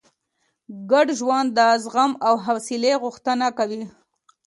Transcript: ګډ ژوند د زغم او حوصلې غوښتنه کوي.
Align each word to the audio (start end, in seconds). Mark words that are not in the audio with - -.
ګډ 0.91 1.07
ژوند 1.19 1.47
د 1.57 1.59
زغم 1.83 2.11
او 2.27 2.33
حوصلې 2.45 2.93
غوښتنه 3.03 3.47
کوي. 3.57 3.81